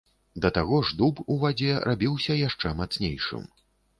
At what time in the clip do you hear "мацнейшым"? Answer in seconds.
2.83-3.45